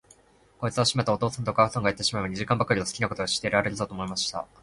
[0.57, 4.47] こいつはしめた、お父さんとお母さんがいってしまえば、二時間ばかりは好きなことがしていられるぞ、と思いました。